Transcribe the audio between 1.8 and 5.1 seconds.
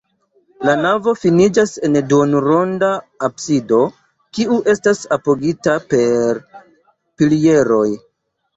en duonronda absido, kiu estas